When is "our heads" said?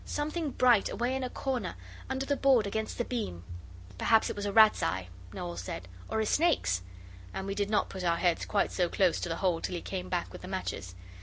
8.03-8.43